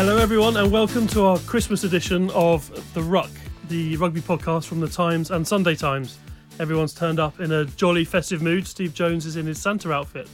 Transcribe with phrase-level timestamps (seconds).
[0.00, 3.28] Hello, everyone, and welcome to our Christmas edition of The Ruck,
[3.68, 6.18] the rugby podcast from the Times and Sunday Times.
[6.58, 8.66] Everyone's turned up in a jolly, festive mood.
[8.66, 10.26] Steve Jones is in his Santa outfit,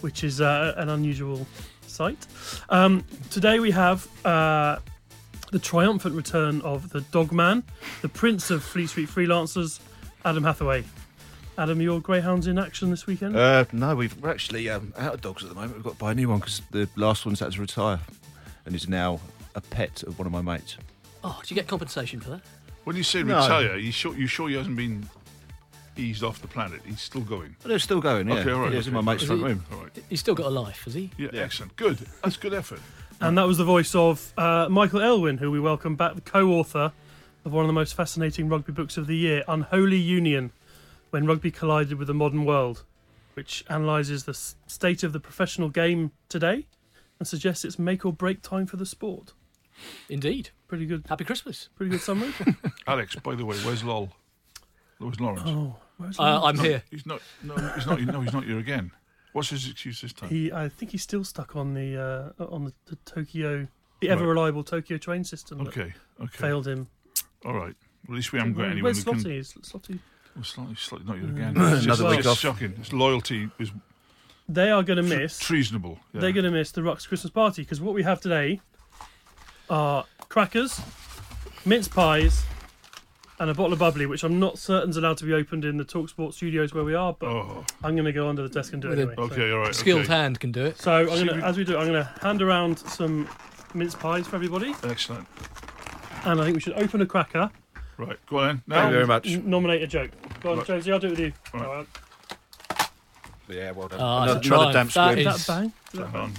[0.00, 1.46] which is uh, an unusual
[1.86, 2.26] sight.
[2.68, 4.80] Um, today we have uh,
[5.52, 7.62] the triumphant return of the Dogman,
[8.00, 9.78] the Prince of Fleet Street Freelancers,
[10.24, 10.82] Adam Hathaway.
[11.56, 13.36] Adam, your greyhounds in action this weekend?
[13.36, 15.76] Uh, no, we've, we're actually um, out of dogs at the moment.
[15.76, 18.00] We've got to buy a new one because the last one's had to retire
[18.66, 19.20] and is now
[19.54, 20.76] a pet of one of my mates.
[21.24, 22.40] Oh, do you get compensation for that?
[22.84, 23.36] When you say No.
[23.40, 25.08] retire, you sure you sure he hasn't been
[25.96, 26.80] eased off the planet?
[26.84, 27.54] He's still going.
[27.62, 28.36] But they're still going, yeah.
[28.40, 29.04] Okay, all right, Yeah, it's in okay.
[29.04, 29.64] my mate's Is front he- room.
[29.72, 30.04] All right.
[30.08, 31.10] He's still got a life, has he?
[31.16, 31.76] Yeah, excellent.
[31.76, 31.98] Good.
[32.24, 32.80] That's good effort.
[33.20, 36.50] And that was the voice of uh, Michael Aylwin, who we welcome back, the co
[36.52, 36.92] author
[37.44, 40.50] of one of the most fascinating rugby books of the year, Unholy Union
[41.10, 42.82] When Rugby Collided with the Modern World,
[43.34, 46.66] which analyses the s- state of the professional game today
[47.22, 49.32] and suggests it's make or break time for the sport.
[50.08, 50.50] Indeed.
[50.66, 51.68] Pretty good, Happy Christmas.
[51.76, 52.32] pretty good summary.
[52.86, 54.10] Alex, by the way, where's Lol?
[54.98, 55.42] Where's Lawrence?
[55.46, 56.58] oh, where's Uh, Lawrence?
[56.58, 56.82] I'm here.
[56.90, 57.20] He's not.
[57.42, 58.00] No, he's not.
[58.00, 58.90] No, he's not here again.
[59.32, 60.28] What's his excuse this time?
[60.30, 63.66] He, I think he's still stuck on the uh, on the, the Tokyo,
[64.00, 65.94] the ever reliable Tokyo train system that Okay.
[66.20, 66.36] Okay.
[66.36, 66.88] failed him.
[67.44, 67.74] All right.
[68.08, 69.20] Well, at least we haven't got anyone Where's who can.
[69.22, 69.98] Slotty?
[70.34, 71.54] Well, slightly, slightly not here again.
[71.56, 72.38] It's Another just, week it's off.
[72.38, 72.76] shocking.
[72.76, 73.70] His loyalty is
[74.52, 75.38] They are going to tre- miss.
[75.38, 75.98] treasonable.
[76.12, 76.20] Yeah.
[76.20, 78.60] they're going to miss the Rucks Christmas party because what we have today
[79.70, 80.80] are crackers,
[81.64, 82.44] mince pies,
[83.40, 85.84] and a bottle of bubbly, which I'm not certain's allowed to be opened in the
[85.84, 87.64] Talksport studios where we are, but Oh.
[87.82, 89.14] I'm going to go under the desk and do it With a- anyway.
[89.16, 89.50] so- Okay.
[89.52, 89.74] All right.
[89.74, 90.12] Skilled okay.
[90.12, 90.78] hand can do it.
[90.78, 92.78] So, I'm See, going we- to, as we do, it, I'm going to hand around
[92.78, 93.28] some
[93.74, 95.26] mince pies for everybody, Excellent.
[96.24, 97.50] and I think we should open a cracker.
[97.96, 98.18] Right.
[98.26, 98.62] Go on then.
[98.68, 99.28] Thank you very much.
[99.30, 100.10] n- nominate a joke.
[100.42, 100.66] Go on, Right.
[100.66, 101.32] Jonesy, I'll do it with you.
[101.54, 101.86] Right.
[103.52, 103.64] Alright.
[103.64, 104.00] Yeah, well done.
[104.00, 104.72] Ah, another, it's a another triumph.
[104.74, 105.18] damp That squib.
[105.18, 105.72] Is is- that bang?
[105.94, 106.32] Hang on.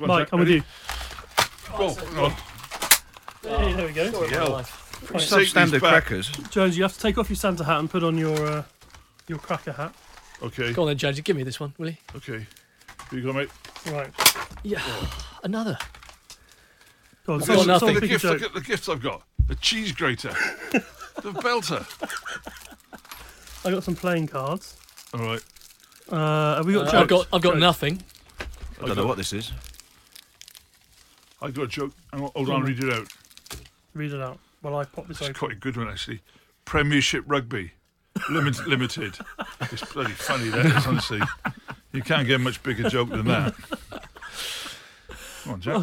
[0.00, 0.62] On, Mike, Jack, I'm with you.
[1.76, 1.94] Go.
[1.94, 2.30] Hang on.
[3.42, 4.28] Hey, there we go.
[4.28, 4.52] Hell.
[4.56, 4.66] Right.
[5.08, 6.28] Take Substandard crackers.
[6.50, 8.62] Jones, you have to take off your Santa hat and put on your uh,
[9.28, 9.94] your cracker hat.
[10.42, 10.72] Okay.
[10.72, 11.22] Go on then, Jonesy.
[11.22, 11.96] Give me this one, will you?
[12.16, 12.46] Okay.
[13.10, 13.48] Here you go, mate.
[13.90, 14.10] Right.
[14.62, 14.82] Yeah.
[15.42, 15.78] Another.
[17.26, 18.00] Go on, I've so- got so nothing.
[18.00, 18.40] The gift, joke.
[18.40, 19.22] look at the gift I've got.
[19.48, 20.34] The cheese grater.
[20.72, 21.84] the belter.
[23.64, 24.76] I got some playing cards.
[25.14, 25.42] All right.
[26.10, 26.94] Uh, have we got Uh, jokes?
[27.02, 27.60] I've got I've got Jokes.
[27.60, 28.02] nothing.
[28.82, 29.52] I don't know what this is.
[31.42, 31.92] I've got a joke.
[32.12, 33.08] Hang on, hold on, read it out.
[33.94, 35.34] Read it out while I pop this It's open.
[35.34, 36.20] quite a good one, actually.
[36.64, 37.72] Premiership Rugby.
[38.28, 39.16] Limit, limited.
[39.62, 41.20] It's bloody funny, that is, honestly.
[41.92, 43.54] You can't get a much bigger joke than that.
[45.44, 45.74] Come on, Jack.
[45.74, 45.80] Go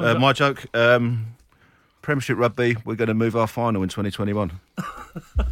[0.00, 0.20] on, Uh, Jack.
[0.20, 0.66] my joke.
[0.74, 1.26] Um,
[2.02, 4.52] Premiership Rugby, we're going to move our final in 2021.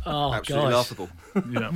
[0.07, 0.75] Oh, Absolutely guys.
[0.77, 1.09] laughable.
[1.51, 1.73] Yeah.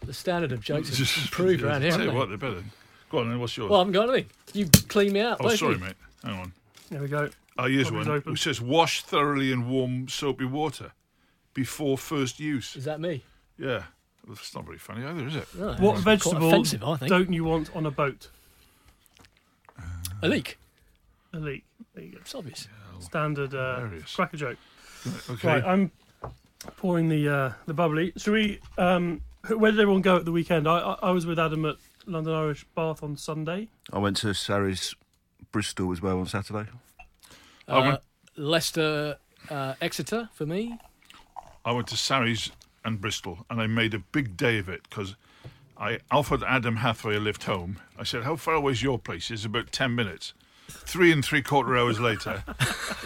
[0.00, 1.90] The standard of jokes has Just- improved around here.
[1.92, 2.36] Tell you what, they?
[2.36, 2.64] they're better.
[3.10, 3.70] Go on, then, what's yours?
[3.70, 4.30] Well, I haven't got anything.
[4.54, 5.38] You clean me out.
[5.40, 5.86] oh, both sorry, of you.
[5.86, 5.96] mate.
[6.24, 6.52] Hang on.
[6.90, 7.28] There we go.
[7.58, 8.16] Oh, here's Probably one.
[8.18, 8.32] open.
[8.32, 10.92] It says, wash thoroughly in warm soapy water
[11.54, 12.76] before first use.
[12.76, 13.22] Is that me?
[13.58, 13.82] Yeah.
[14.26, 15.48] Well, that's not very funny either, is it?
[15.56, 17.08] No, What it's quite vegetable offensive, I think.
[17.10, 18.28] don't you want on a boat?
[20.22, 20.58] A leak.
[21.32, 21.64] A leek.
[21.94, 22.18] There you go.
[22.20, 22.68] It's obvious.
[23.00, 24.14] Standard uh, Hilarious.
[24.14, 24.58] cracker joke.
[25.30, 25.48] Okay.
[25.48, 25.90] Right, I'm
[26.76, 28.12] pouring the uh, the bubbly.
[28.18, 28.60] Should we?
[28.76, 30.68] Um, wh- where did everyone go at the weekend?
[30.68, 33.68] I, I I was with Adam at London Irish Bath on Sunday.
[33.92, 34.94] I went to Sarries
[35.52, 36.68] Bristol as well on Saturday.
[37.68, 38.00] I Uh, went-
[38.36, 39.18] Leicester,
[39.50, 40.78] uh, Exeter for me.
[41.64, 42.50] I went to Sarries
[42.84, 45.14] and Bristol, and I made a big day of it because
[45.76, 47.80] I offered Adam Hathaway a lift home.
[47.98, 50.32] I said, "How far away is your place?" It's about ten minutes.
[50.72, 52.42] Three and three quarter hours later,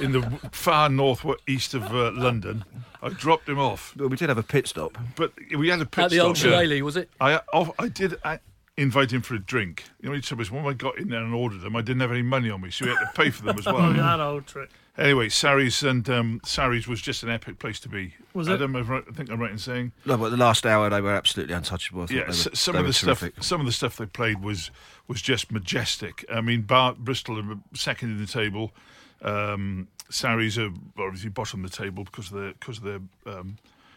[0.00, 0.22] in the
[0.52, 2.64] far north east of uh, London,
[3.02, 3.94] I dropped him off.
[3.96, 4.96] Well, we did have a pit stop.
[5.16, 6.26] But we had a pit At the stop.
[6.28, 6.42] old yeah.
[6.50, 7.10] Shillelagh, was it?
[7.20, 8.38] I off, I did I,
[8.76, 9.84] invite him for a drink.
[10.00, 12.22] You know, somebody's when I got in there and ordered them, I didn't have any
[12.22, 13.92] money on me, so we had to pay for them as Oh, well.
[13.92, 14.70] that old trick.
[14.96, 18.14] Anyway, Sarries and um, Sarries was just an epic place to be.
[18.32, 18.54] Was it?
[18.54, 19.90] Adam, I think I'm right in saying.
[20.06, 22.02] No, but the last hour they were absolutely untouchable.
[22.02, 24.70] I Yeah, were, some of were the stuff, some of the stuff they played was
[25.08, 26.24] was just majestic.
[26.32, 28.72] I mean, Bar- Bristol are second in the table.
[29.20, 33.56] Um, Sarries are obviously bottom of the table because of the because of the um,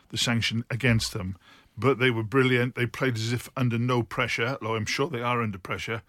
[0.09, 1.37] the sanction against them.
[1.77, 2.73] But they were brilliant.
[2.73, 6.01] They played as if under no pressure, although I'm sure they are under pressure.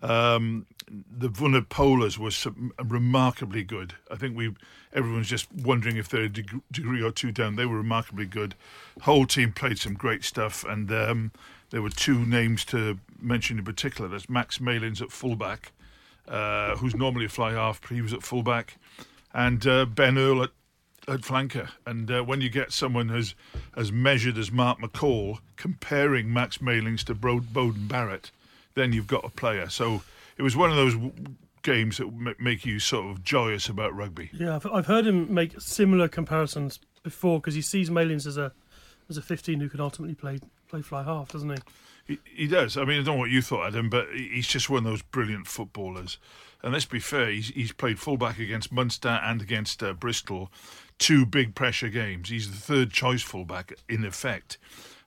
[0.00, 3.94] Um, the Vunipolas sub- remarkably good.
[4.10, 4.54] I think we
[4.92, 7.56] everyone's just wondering if they're a deg- degree or two down.
[7.56, 8.54] They were remarkably good.
[9.02, 11.32] Whole team played some great stuff, and um,
[11.70, 14.08] there were two names to mention in particular.
[14.08, 15.72] That's Max Malins at fullback,
[16.26, 18.76] uh, who's normally a fly half, but he was at fullback,
[19.32, 20.50] and uh, Ben Earl at
[21.08, 21.70] at flanker.
[21.86, 23.34] And uh, when you get someone as
[23.76, 28.32] as measured as Mark McCall comparing Max Malins to Bro- Beauden Barrett,
[28.74, 29.68] then you've got a player.
[29.68, 30.02] So
[30.40, 30.96] it was one of those
[31.60, 34.30] games that make you sort of joyous about rugby.
[34.32, 38.50] Yeah, I've, I've heard him make similar comparisons before because he sees Malins as a
[39.10, 41.58] as a 15 who can ultimately play play fly half, doesn't he?
[42.06, 42.78] He, he does.
[42.78, 45.02] I mean, I don't know what you thought, Adam, but he's just one of those
[45.02, 46.16] brilliant footballers.
[46.62, 50.50] And let's be fair, he's, he's played fullback against Munster and against uh, Bristol,
[50.98, 52.30] two big pressure games.
[52.30, 54.56] He's the third choice fullback in effect.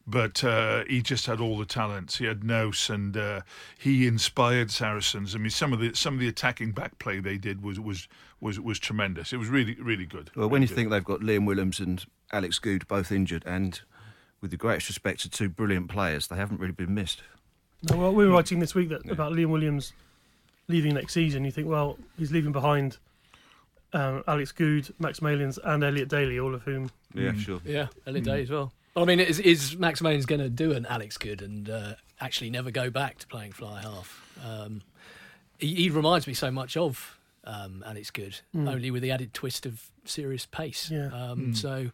[0.05, 2.17] But uh, he just had all the talents.
[2.17, 3.41] He had nous, and uh,
[3.77, 5.33] he inspired Saracens.
[5.33, 8.09] I mean, some of the some of the attacking back play they did was was
[8.41, 9.31] was, was tremendous.
[9.31, 10.29] It was really really good.
[10.35, 10.75] Well, when you good.
[10.75, 12.03] think they've got Liam Williams and
[12.33, 13.79] Alex Goode both injured, and
[14.41, 17.23] with the greatest respect to two brilliant players, they haven't really been missed.
[17.89, 19.93] No, well, we were writing this week that about Liam Williams
[20.67, 21.45] leaving next season.
[21.45, 22.97] You think, well, he's leaving behind
[23.93, 26.91] um, Alex Goode, Max Malins, and Elliot Daly, all of whom.
[27.13, 27.61] Yeah, sure.
[27.63, 28.73] Yeah, Elliot Daly as well.
[28.95, 31.93] Well, I mean, is, is Max Main's going to do an Alex Goode and uh,
[32.21, 34.21] actually never go back to playing fly half?
[34.45, 34.81] Um,
[35.57, 39.65] he, he reminds me so much of um, Alex Goode, only with the added twist
[39.65, 40.91] of serious pace.
[40.91, 41.07] Yeah.
[41.07, 41.89] Um, So,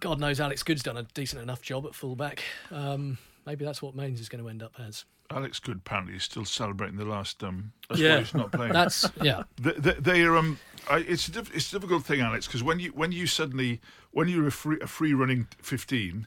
[0.00, 2.42] God knows Alex Goode's done a decent enough job at fullback.
[2.70, 5.04] Um, maybe that's what Malins is going to end up as.
[5.34, 7.42] Alex Goode apparently is still celebrating the last.
[7.42, 8.18] Um, that's Yeah.
[8.20, 8.72] he's not playing.
[8.72, 9.42] That's yeah.
[9.60, 10.36] They, they, they are.
[10.36, 10.58] Um,
[10.90, 13.80] I, it's a diff, it's a difficult thing, Alex, because when you when you suddenly
[14.10, 16.26] when you're a free, a free running fifteen,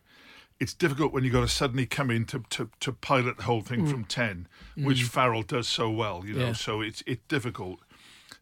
[0.60, 3.62] it's difficult when you've got to suddenly come in to, to, to pilot the whole
[3.62, 4.48] thing from ten,
[4.78, 6.24] which Farrell does so well.
[6.26, 6.54] You know, Yeah.
[6.54, 7.80] so it's it's difficult.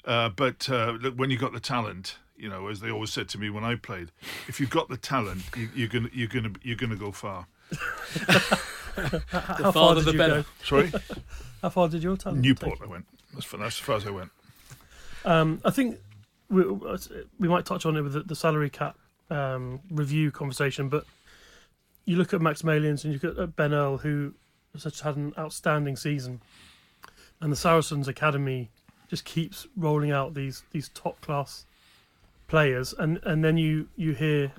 [0.05, 3.27] Uh, but uh, look, when you got the talent, you know, as they always said
[3.29, 4.11] to me when I played,
[4.47, 7.47] if you've got the talent, you, you're gonna you're gonna you're gonna go far.
[9.27, 10.41] How far farther did the you better.
[10.41, 10.47] go?
[10.63, 10.91] Sorry,
[11.61, 12.79] How far did your talent Newport.
[12.79, 13.05] take I went.
[13.33, 14.31] That's, far- that's as far as I went.
[15.25, 15.97] Um, I think
[16.49, 16.63] we,
[17.39, 18.97] we might touch on it with the, the salary cap
[19.29, 21.05] um, review conversation, but
[22.05, 24.33] you look at Max Malins and you look at Ben Earl, who
[24.73, 26.41] has just had an outstanding season,
[27.41, 28.69] and the Saracens academy
[29.09, 31.65] just keeps rolling out these these top class
[32.47, 34.51] players, and, and then you you hear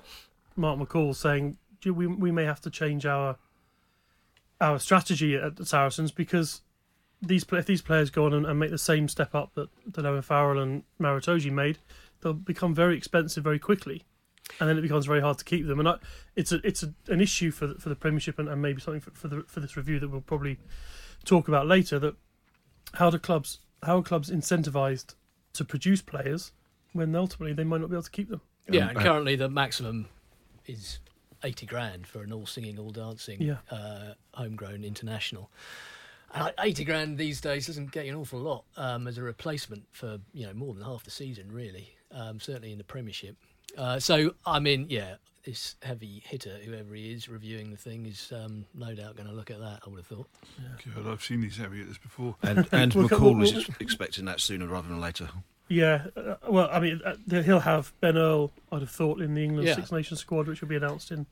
[0.57, 3.37] Mark McCall saying "Gee, we we may have to change our
[4.65, 6.63] our strategy at the Saracens because
[7.21, 10.07] these if these players go on and, and make the same step up that that
[10.07, 11.79] Owen Farrell and Maro Itoje made,
[12.21, 14.03] they'll become very expensive very quickly,
[14.59, 15.79] and then it becomes very hard to keep them.
[15.79, 15.97] And I,
[16.35, 19.01] it's a it's a, an issue for the, for the Premiership and, and maybe something
[19.01, 20.59] for, for the for this review that we'll probably
[21.25, 21.99] talk about later.
[21.99, 22.17] That
[22.95, 25.15] how do clubs how are clubs incentivized
[25.53, 26.53] to produce players
[26.93, 28.41] when ultimately they might not be able to keep them?
[28.69, 30.09] Yeah, Um, and currently the maximum
[30.67, 31.01] is
[31.45, 33.59] eighty grand for an all singing, all dancing, Yeah.
[33.71, 35.51] uh, homegrown international.
[36.35, 39.23] And I- eighty grand these days doesn't get you an awful lot um, as a
[39.23, 41.91] replacement for you know more than half the season, really.
[42.11, 43.37] Um, certainly in the Premiership.
[43.77, 48.33] Uh, so I mean, yeah, this heavy hitter, whoever he is, reviewing the thing is
[48.33, 49.81] um, no doubt going to look at that.
[49.85, 50.29] I would have thought.
[50.95, 52.37] God, I've seen these heavy hitters before.
[52.43, 55.29] And, and McCall was expecting that sooner rather than later.
[55.69, 58.53] Yeah, uh, well, I mean, uh, he'll have Ben Earl.
[58.71, 59.75] I'd have thought in the England Yeah.
[59.77, 61.27] Six Nations squad, which will be announced in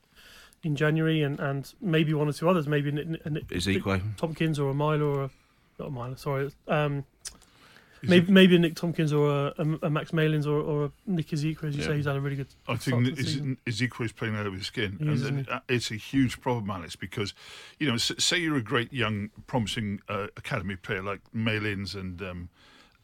[0.64, 4.16] in January, and, and maybe one or two others, maybe Nick, Nick, Nick, Isiekwe.
[4.16, 5.30] Tompkins or a Milo or a
[5.80, 7.04] not a Milo, sorry, um,
[8.00, 10.92] maybe it- maybe a Nick Tompkins or a, a, a Max Malins or, or a
[11.04, 11.88] Nick Isiekwe, as you Yeah.
[11.88, 12.46] say, he's had a really good.
[12.68, 15.96] I think to is playing out of his skin, He and isn't uh, it's a
[15.96, 17.34] huge problem, Alex, because
[17.80, 22.48] you know, say you're a great young, promising uh, academy player like Malins and um,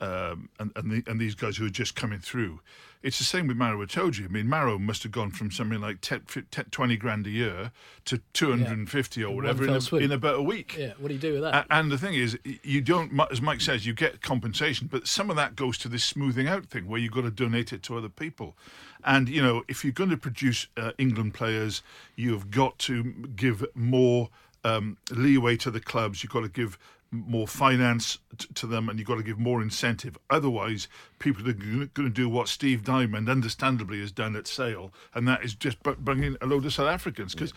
[0.00, 2.60] um, and and, the, and these guys who are just coming through.
[3.00, 4.24] It's the same with Maro Itoje.
[4.24, 7.70] I mean, Maro must have gone from something like 10, 10, 20 grand a year
[8.06, 9.74] to 250 or whatever in, a,
[10.04, 10.74] in about a week.
[10.76, 11.66] Yeah, what do you do with that?
[11.70, 15.30] A- And the thing is, you don't, as Mike says, you get compensation, but some
[15.30, 17.96] of that goes to this smoothing out thing where you've got to donate it to
[17.96, 18.56] other people.
[19.04, 21.82] And, you know, if you're going to produce uh, England players,
[22.16, 23.04] you've got to
[23.36, 24.28] give more
[24.64, 26.24] um, leeway to the clubs.
[26.24, 26.76] You've got to give
[27.10, 30.18] more finance t- to them, and you've got to give more incentive.
[30.28, 30.88] Otherwise,
[31.18, 35.42] people are going to do what Steve Diamond, understandably, has done at Sale, and that
[35.44, 37.52] is just br- bringing a load of South Africans because.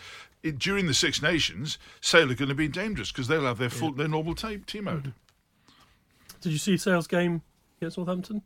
[0.58, 3.92] During the Six Nations, Sale are going to be dangerous because they'll have their full,
[3.92, 5.04] their normal t- team out.
[6.42, 7.44] Did you see Sale's game
[7.78, 8.42] against Northampton?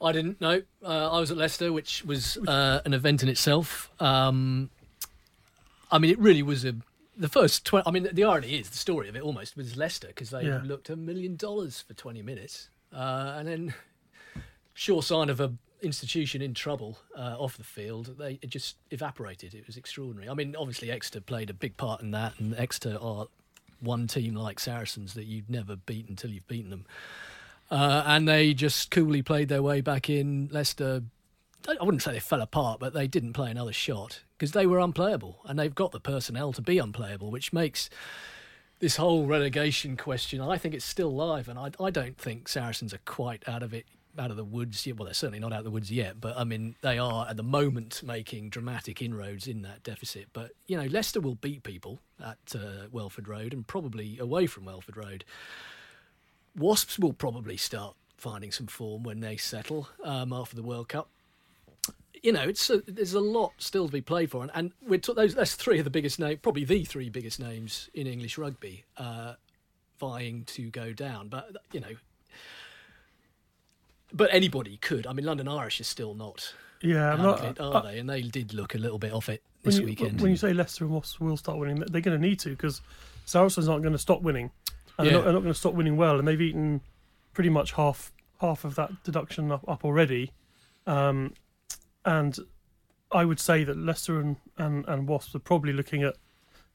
[0.00, 0.62] I didn't know.
[0.82, 3.90] Uh, I was at Leicester, which was uh, an event in itself.
[4.00, 4.70] Um,
[5.90, 6.74] I mean, it really was a
[7.18, 7.64] the first.
[7.66, 10.44] 20, I mean, the irony is the story of it almost was Leicester because they
[10.44, 10.62] Yeah.
[10.64, 13.74] looked a million dollars for twenty minutes, uh, and then
[14.74, 18.16] sure sign of a institution in trouble uh, off the field.
[18.18, 19.54] They it just evaporated.
[19.54, 20.28] It was extraordinary.
[20.28, 23.26] I mean, obviously Exeter played a big part in that, and Exeter are
[23.80, 26.84] one team like Saracens that you'd never beat until you've beaten them.
[27.70, 30.48] Uh, and they just coolly played their way back in.
[30.50, 31.02] Leicester,
[31.66, 34.78] I wouldn't say they fell apart, but they didn't play another shot because they were
[34.78, 37.90] unplayable, and they've got the personnel to be unplayable, which makes
[38.78, 40.40] this whole relegation question.
[40.40, 43.74] I think it's still live, and I, I don't think Saracens are quite out of
[43.74, 43.86] it,
[44.18, 44.96] out of the woods yet.
[44.96, 47.36] Well, they're certainly not out of the woods yet, but I mean they are at
[47.36, 50.28] the moment making dramatic inroads in that deficit.
[50.32, 54.64] But you know, Leicester will beat people at uh, Welford Road and probably away from
[54.64, 55.24] Welford Road.
[56.56, 61.08] Wasps will probably start finding some form when they settle um, after the World Cup.
[62.22, 64.98] You know, it's a, there's a lot still to be played for, and, and we're
[64.98, 68.36] t- those that's three of the biggest names, probably the three biggest names in English
[68.38, 69.34] rugby, uh,
[70.00, 71.28] vying to go down.
[71.28, 71.94] But you know,
[74.12, 75.06] but anybody could.
[75.06, 77.98] I mean, London Irish is still not Yeah, I'm not, are they?
[77.98, 80.20] And they did look a little bit off it when this you, weekend.
[80.20, 82.80] When you say Leicester and Wasps will start winning, they're going to need to because
[83.26, 84.50] Saracens aren't going to stop winning.
[84.98, 85.12] And Yeah.
[85.12, 86.80] they're not, not going to stop winning well, and they've eaten
[87.32, 90.32] pretty much half half of that deduction up, up already.
[90.86, 91.34] Um,
[92.04, 92.38] and
[93.12, 96.16] I would say that Leicester and, and, and Wasps are probably looking at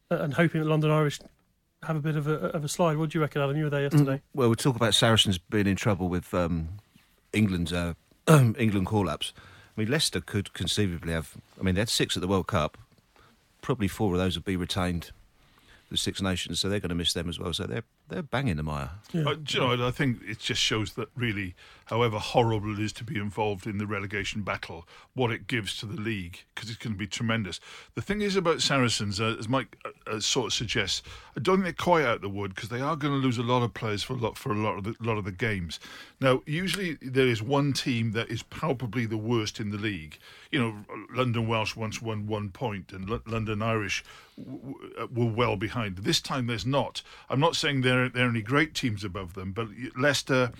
[0.10, 1.20] and hoping that London Irish
[1.84, 2.98] have a bit of a of a slide.
[2.98, 3.58] What do you reckon, Alan?
[3.58, 4.22] You were there yesterday.
[4.34, 6.70] Well, we talk about Saracens being in trouble with um,
[7.34, 7.94] England's uh,
[8.28, 9.34] England call-ups.
[9.76, 11.36] I mean, Leicester could conceivably have.
[11.60, 12.78] I mean, they had six at the World Cup.
[13.62, 15.12] Probably four of those would be retained.
[15.90, 17.54] The Six Nations, so they're going to miss them as well.
[17.54, 18.92] So they're they're banging the mire.
[19.12, 19.24] Yeah.
[19.30, 21.56] Uh, do you know, I think it just shows that really,
[21.86, 25.86] however horrible it is to be involved in the relegation battle, what it gives to
[25.86, 27.60] the league, because it's going to be tremendous.
[27.96, 31.02] The thing is about Saracens, uh, as Mike uh, uh, sort of suggests,
[31.36, 33.44] I don't think they're quite out the wood because they are going to lose a
[33.44, 35.80] lot of players for a lot for a lot of the, lot of the games.
[36.20, 40.18] Now, usually there is one team that is palpably the worst in the league.
[40.52, 40.76] You know,
[41.14, 44.04] London Welsh once won one point, and L- London Irish
[44.38, 45.98] w- w- uh, were well behind.
[45.98, 47.02] This time there's not.
[47.30, 50.52] I'm not saying there are only great teams above them, but Leicester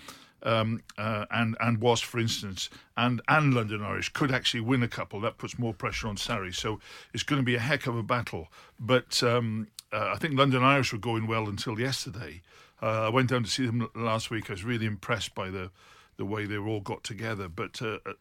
[0.44, 4.88] um, uh, and and Wasp, for instance, and and London Irish could actually win a
[4.88, 5.20] couple.
[5.20, 6.80] That puts more pressure on Sarries, So
[7.12, 8.48] it's going to be a heck of a battle.
[8.78, 12.42] But um, uh, I think London Irish were going well until yesterday.
[12.82, 14.50] Uh, I went down to see them last week.
[14.50, 15.70] I was really impressed by the
[16.16, 17.48] the way they all got together.
[17.48, 18.12] But uh, uh,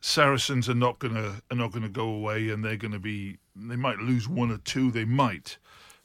[0.00, 2.98] Saracens are not going to are not going to go away, and they're going to
[2.98, 3.38] be.
[3.56, 4.90] They might lose one or two.
[4.90, 5.58] They might.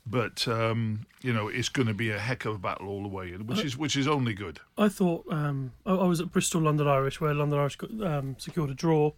[0.09, 3.09] But um, you know it's going to be a heck of a battle all the
[3.09, 4.59] way, which is which is only good.
[4.77, 8.35] I thought um, I, I was at Bristol London Irish, where London Irish got, um,
[8.39, 9.11] secured a draw,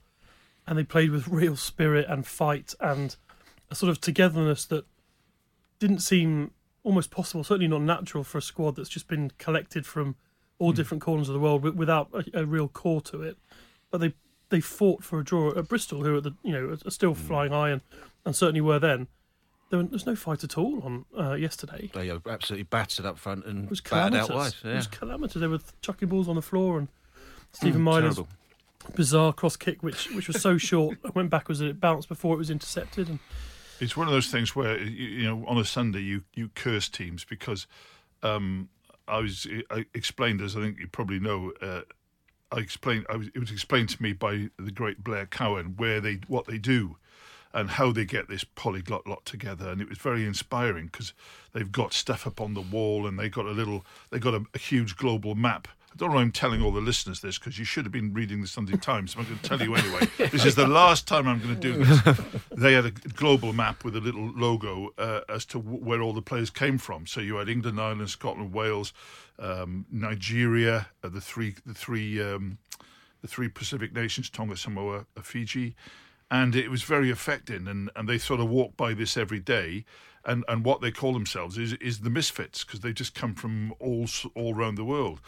[0.65, 3.15] and they played with real spirit and fight and
[3.69, 4.86] a sort of togetherness that
[5.77, 6.51] didn't seem
[6.84, 7.43] almost possible.
[7.43, 10.15] Certainly not natural for a squad that's just been collected from
[10.58, 13.38] all different corners of the world without a, a real core to it.
[13.91, 14.13] But they
[14.50, 17.51] they fought for a draw at Bristol, who are the you know are still flying
[17.51, 17.81] high and,
[18.25, 19.08] and certainly were then.
[19.70, 21.92] There was no fight at all on uh, yesterday.
[21.94, 24.30] They are absolutely battered up front and It was battered calamitous.
[24.30, 24.72] out wide.
[24.74, 25.40] It was calamitous.
[25.42, 26.88] They were chucking balls on the floor, and
[27.52, 28.30] Stephen Mm, Myler's terrible.
[28.96, 32.34] bizarre cross kick, which which was so short, it went backwards and it bounced before
[32.34, 33.10] it was intercepted.
[33.10, 33.20] And
[33.80, 36.90] It's one of those things where you, you know on a Sunday you you curse
[36.90, 37.68] teams because
[38.24, 38.70] um,
[39.08, 41.52] I was I explained as I think you probably know.
[41.62, 41.82] Uh,
[42.52, 46.02] I explained I was, it was explained to me by the great Blair Cowan where
[46.02, 46.98] they what they do
[47.53, 51.13] and how they get this polyglot lot together and it was very inspiring because
[51.53, 54.44] they've got stuff up on the wall and they got a little they got a,
[54.53, 57.58] a huge global map I don't know why I'm telling all the listeners this because
[57.58, 59.13] you should have been reading the Sunday Times.
[59.13, 60.08] So I'm going to tell you anyway.
[60.29, 62.20] this is the last time I'm going to do this.
[62.56, 66.13] They had a global map with a little logo uh, as to w- where all
[66.13, 67.08] the players came from.
[67.08, 68.94] So you had England, Ireland, Scotland, Wales,
[69.39, 72.60] um, Nigeria, uh, the three, the three, um,
[73.22, 75.75] the three Pacific nations: Tonga, Samoa, uh, Fiji,
[76.32, 77.68] and it was very affecting.
[77.68, 79.86] And, and they sort of walk by this every day.
[80.26, 83.74] And, and what they call themselves is is the misfits because they just come from
[83.80, 84.06] all
[84.36, 85.22] all around the world.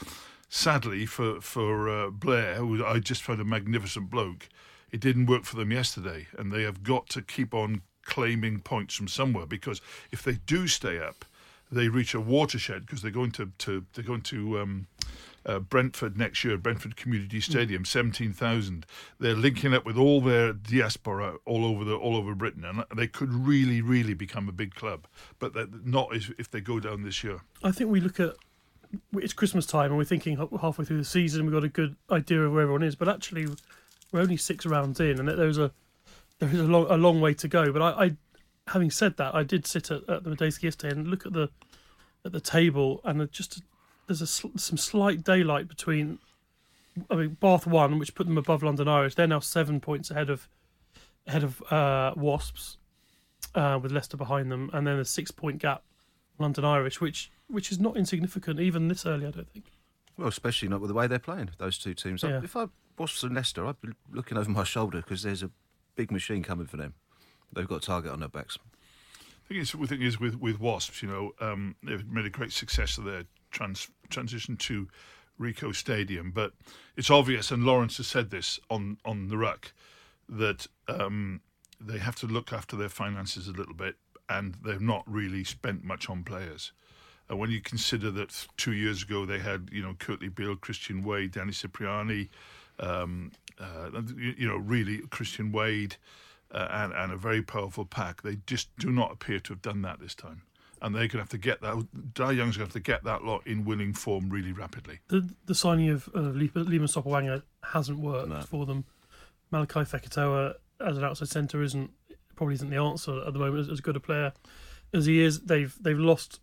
[0.50, 4.50] Sadly for for uh, Blair, who I just found a magnificent bloke,
[4.92, 8.96] it didn't work for them yesterday, and they have got to keep on claiming points
[8.96, 9.80] from somewhere because
[10.12, 11.24] if they do stay up,
[11.72, 14.88] they reach a watershed because they're going to, to they're going to um,
[15.46, 18.86] uh, Brentford next year, Brentford Community Stadium, seventeen thousand.
[19.20, 23.08] They're linking up with all their diaspora all over the all over Britain, and they
[23.08, 25.08] could really, really become a big club.
[25.40, 25.54] But
[25.86, 27.42] not if, if they go down this year.
[27.64, 28.36] I think we look at
[29.14, 32.42] it's Christmas time and we're thinking halfway through the season we've got a good idea
[32.42, 33.48] of where everyone is, but actually
[34.12, 35.72] we're only six rounds in and there's a
[36.40, 37.72] there is a long a long way to go.
[37.72, 38.18] But I, I
[38.68, 41.50] having said that, I did sit at, at the Madejski yesterday and look at the
[42.26, 43.62] at the table and just
[44.08, 46.20] there's a sl- some slight daylight between.
[47.10, 49.16] I mean, Bath won, which put them above London Irish.
[49.16, 50.48] They're now seven points ahead of
[51.28, 52.78] ahead of uh, Wasps,
[53.56, 55.84] uh, with Leicester behind them, and then a six point gap
[56.40, 59.26] London Irish, which which is not insignificant even this early.
[59.26, 59.66] I don't think.
[60.18, 62.24] Well, especially not with the way they're playing, those two teams.
[62.24, 62.42] Yeah.
[62.44, 62.68] If I
[62.98, 65.50] was from Leicester, I'd be looking over my shoulder because there's a
[65.96, 66.94] big machine coming for them.
[67.54, 68.58] They've got a target on their backs.
[69.48, 72.30] The thing is, the thing is with, with Wasps, you know, um, they've made a
[72.30, 74.88] great success of their trans, transition to
[75.40, 76.54] Ricoh Stadium, but
[76.96, 79.74] it's obvious, and Lawrence has said this on, on the ruck,
[80.30, 81.42] that um,
[81.80, 83.96] they have to look after their finances a little bit,
[84.30, 86.72] and they've not really spent much on players.
[87.28, 91.04] And when you consider that two years ago they had, you know, Kurtley Beale, Christian
[91.04, 92.30] Wade, Danny Cipriani,
[92.80, 95.96] um, uh, you, you know, really Christian Wade,
[96.52, 98.22] uh, and, and a very powerful pack.
[98.22, 100.42] They just do not appear to have done that this time.
[100.82, 101.88] And they're going to have to get that.
[102.14, 105.00] Dai Young's going to have to get that lot in winning form really rapidly.
[105.10, 108.86] The the signing of uh, Lima Sopoaga hasn't worked for them.
[109.54, 111.92] Malakai Fekitoa as an outside centre isn't
[112.36, 113.60] probably isn't the answer at the moment.
[113.60, 114.34] As, as good a player
[114.94, 116.40] as he is, they've they've lost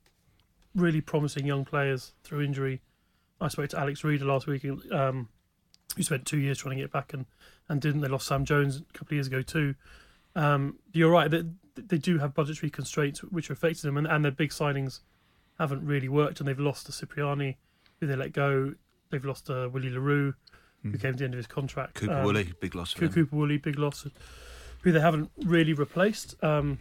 [0.74, 2.80] really promising young players through injury.
[3.40, 5.28] I spoke to Alex Rieder last week, um,
[5.96, 7.26] who spent two years trying to get back and,
[7.68, 8.00] and didn't.
[8.00, 9.74] They lost Sam Jones a couple of years ago too.
[10.34, 11.46] Um, you're right that
[11.86, 15.00] they do have budgetary constraints which are affecting them, and, and their big signings
[15.58, 17.56] haven't really worked, and they've lost to Cipriani,
[18.00, 18.74] who they let go.
[19.10, 20.34] They've lost uh, Willie Le Roux,
[20.82, 21.94] who came to the end of his contract.
[21.94, 23.34] Cooper Um, Woolley, big loss for Cooper.
[23.34, 24.06] Woolley, big loss,
[24.82, 26.42] who they haven't really replaced.
[26.44, 26.78] Um,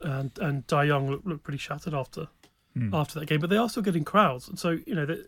[0.00, 2.28] and and Dai Young looked, looked pretty shattered after
[2.92, 4.48] after that game, but they are still getting crowds.
[4.48, 5.18] And so you know, they,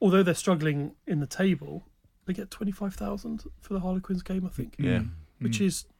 [0.00, 1.84] although they're struggling in the table,
[2.26, 5.02] they get twenty five thousand for the Harlequins game, I think, Yeah.
[5.40, 5.91] which is what, like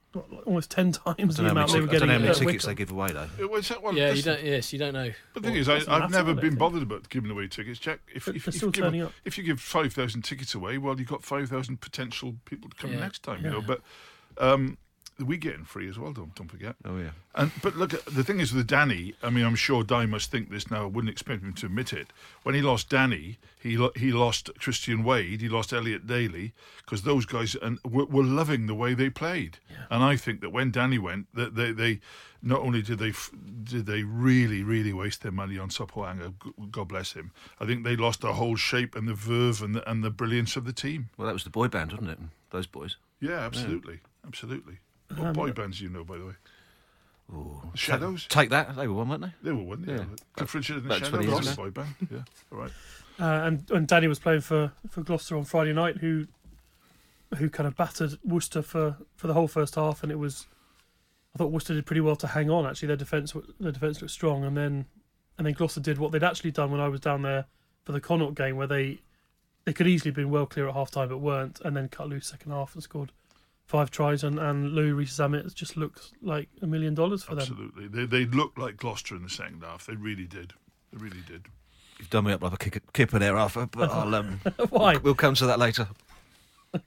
[0.45, 2.07] almost ten times I the don't know how amount many, they were tic- I don't
[2.07, 2.07] getting.
[2.07, 3.29] know how many tickets they give away, though.
[3.39, 4.43] It was, well, yeah, you don't.
[4.43, 5.11] Yes, you don't know.
[5.33, 7.79] The thing Well, is, I, I've never been bothered about giving away tickets.
[7.79, 9.11] Jack, if, But if, they're if, still you give, turning up.
[9.25, 12.99] if you give 5,000 tickets away, well, you've got 5,000 potential people to come Yeah.
[12.99, 13.61] next time, you know.
[13.61, 13.81] But
[14.37, 14.77] um,
[15.19, 16.75] we get in free as well, don't, don't forget.
[16.85, 17.11] Oh, yeah.
[17.35, 19.13] And but look, the thing is with Danny.
[19.21, 20.83] I mean, I'm sure Dai must think this now.
[20.83, 22.07] I wouldn't expect him to admit it.
[22.43, 27.03] When he lost Danny, he lo- he lost Christian Wade, he lost Elliot Daly, because
[27.03, 29.57] those guys and were, were loving the way they played.
[29.89, 31.99] And I think that when Danny went, that they, they
[32.41, 33.31] not only did they f-
[33.63, 37.31] did they really really waste their money on Sopoaga, g- God bless him.
[37.59, 40.55] I think they lost the whole shape and the verve and the, and the brilliance
[40.55, 41.09] of the team.
[41.17, 42.19] Well, that was the boy band, wasn't it?
[42.51, 42.97] Those boys.
[43.19, 44.79] Yeah, absolutely, absolutely.
[45.17, 46.33] What Um, boy bands do you know, by the way?
[47.29, 48.27] The Shadows.
[48.27, 48.75] Take that.
[48.75, 49.31] They were one, weren't they?
[49.43, 49.93] They were, weren't they?
[49.93, 50.05] Yeah.
[50.35, 51.25] Cliff Richard and the Shadows.
[51.25, 51.95] years Boy band.
[52.11, 52.19] Yeah,
[52.51, 52.71] all right.
[53.19, 56.27] Uh, and and Danny was playing for, for Gloucester on Friday night, who
[57.37, 60.47] who kind of battered Worcester for, for the whole first half, and it was
[61.33, 62.65] I thought Worcester did pretty well to hang on.
[62.65, 64.85] Actually, their defense their defense looked strong, and then
[65.37, 67.45] and then Gloucester did what they'd actually done when I was down there
[67.83, 68.99] for the Connaught game, where they
[69.65, 72.09] they could easily have been well clear at half time, but weren't, and then cut
[72.09, 73.11] loose second half and scored
[73.65, 77.41] five tries, and and Louis Rees Zammit just looks like a million dollars for them.
[77.41, 77.87] Absolutely.
[77.87, 79.85] They they looked like Gloucester in the second half.
[79.85, 80.53] They really did.
[80.91, 81.47] They really did.
[81.99, 84.97] You've done me up like a kick, kipper there, Arthur, but I'll, um, Why?
[84.97, 85.87] we'll come to that later.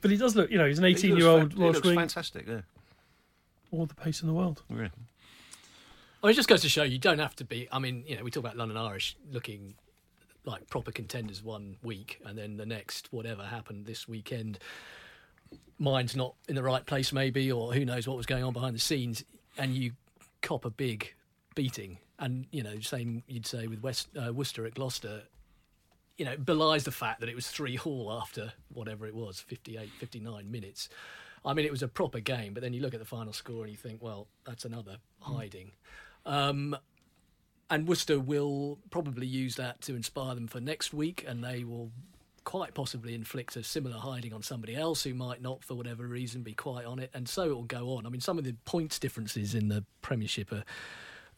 [0.00, 2.46] But he does look, you know, he's an 18 year old Welsh looks wing, fantastic,
[2.46, 2.60] yeah.
[3.70, 4.62] all the pace in the world.
[4.68, 4.88] yeah.
[6.22, 7.68] Well, it just goes to show you don't have to be.
[7.72, 9.76] I mean, you know, we talk about London Irish looking
[10.44, 14.58] like proper contenders one week, and then the next, whatever happened this weekend,
[15.78, 18.74] mind's not in the right place, maybe, or who knows what was going on behind
[18.74, 19.24] the scenes,
[19.56, 19.92] and you
[20.42, 21.14] cop a big
[21.54, 21.98] beating.
[22.18, 25.22] And, you know, same you'd say with West, uh, Worcester at Gloucester,
[26.16, 29.90] you know, belies the fact that it was three all after whatever it was, 58,
[29.98, 30.88] 59 minutes.
[31.44, 33.62] I mean, it was a proper game, but then you look at the final score
[33.64, 35.72] and you think, well, that's another hiding.
[36.24, 36.76] Um,
[37.70, 41.90] and Worcester will probably use that to inspire them for next week, and they will
[42.44, 46.42] quite possibly inflict a similar hiding on somebody else who might not, for whatever reason,
[46.42, 47.10] be quite on it.
[47.14, 48.06] And so it will go on.
[48.06, 50.64] I mean, some of the points differences in the Premiership are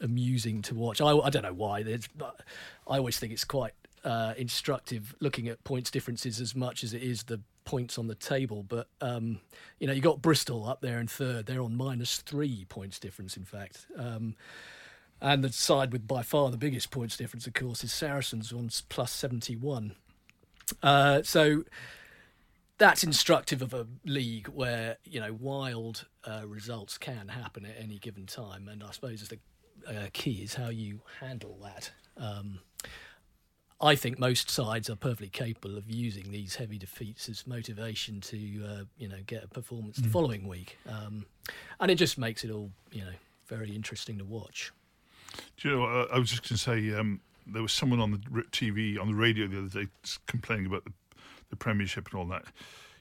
[0.01, 1.01] amusing to watch.
[1.01, 1.85] I, I don't know why.
[2.89, 3.73] I always think it's quite
[4.05, 8.15] uh, instructive looking at points differences as much as it is the points on the
[8.15, 9.41] table, but um,
[9.81, 11.47] you know you got Bristol up there in third.
[11.47, 13.87] They're on minus three points difference, in fact.
[13.97, 14.37] Um,
[15.21, 18.71] and the side with by far the biggest points difference, of course, is Saracens on
[18.89, 19.95] plus seventy one.
[20.83, 21.65] Uh, so
[22.79, 27.99] that's instructive of a league where you know wild uh, results can happen at any
[27.99, 29.39] given time, and I suppose the
[29.89, 31.91] uh, key is how you handle that.
[32.17, 32.61] Um,
[33.81, 38.65] I think most sides are perfectly capable of using these heavy defeats as motivation to
[38.67, 41.27] uh, you know get a performance the following week, um,
[41.81, 43.13] and it just makes it all you know
[43.47, 44.73] very interesting to watch.
[45.57, 45.85] Do you know?
[45.85, 48.19] Uh, I was just going to say um, there was someone on the
[48.53, 49.89] TV on the radio the other day
[50.27, 50.93] complaining about the,
[51.51, 52.45] the Premiership and all that.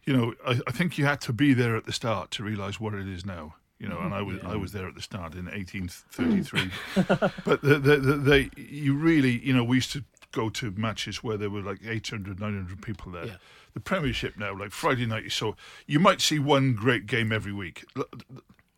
[0.05, 2.79] You know, I, I think you had to be there at the start to realise
[2.79, 3.55] what it is now.
[3.79, 6.71] You know, and I was I was there at the start in 1833.
[7.43, 11.23] but the, the, the, they, you really, you know, we used to go to matches
[11.23, 13.25] where there were like 800, 900 people there.
[13.25, 13.35] Yeah.
[13.73, 15.53] The Premiership now, like Friday night, you saw
[15.87, 17.83] you might see one great game every week.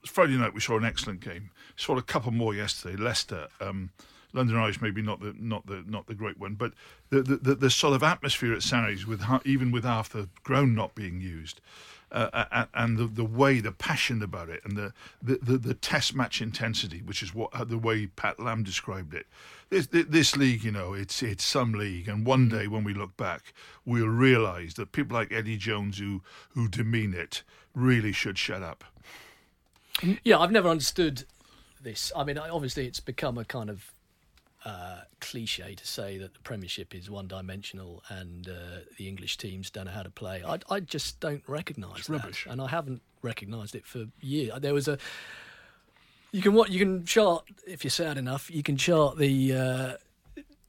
[0.05, 1.51] Friday night we saw an excellent game.
[1.75, 2.95] Saw a couple more yesterday.
[2.95, 3.91] Leicester, um,
[4.33, 6.73] London Irish, maybe not the not the not the great one, but
[7.09, 10.75] the the, the, the sort of atmosphere at Sarries with even with half the ground
[10.75, 11.61] not being used.
[12.09, 16.15] Uh, and the, the way, the passion about it, and the, the, the, the test
[16.15, 19.27] match intensity, which is what the way Pat Lam described it.
[19.69, 23.17] This, this league, you know, it's it's some league, and one day when we look
[23.17, 27.43] back, we'll realise that people like Eddie Jones, who who demean it,
[27.75, 28.85] really should shut up.
[30.23, 31.25] Yeah, I've never understood
[31.81, 32.11] this.
[32.15, 33.91] I mean, obviously, it's become a kind of
[34.65, 39.85] uh, cliche to say that the Premiership is one-dimensional and uh, the English teams don't
[39.85, 40.43] know how to play.
[40.45, 42.47] I, I just don't recognise that, rubbish.
[42.49, 44.51] and I haven't recognised it for years.
[44.59, 44.97] There was a
[46.31, 48.51] you can what you can chart if you're sad enough.
[48.51, 49.93] You can chart the uh,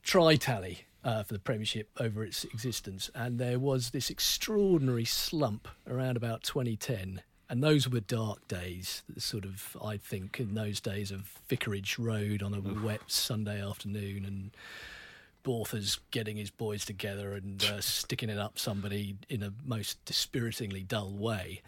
[0.02, 5.68] try tally uh, for the Premiership over its existence, and there was this extraordinary slump
[5.88, 7.22] around about 2010.
[7.50, 12.42] And those were dark days, sort of, I think, in those days of Vicarage Road
[12.42, 14.50] on a wet Sunday afternoon and
[15.44, 20.82] Borthas getting his boys together and uh, sticking it up somebody in a most dispiritingly
[20.82, 21.62] dull way.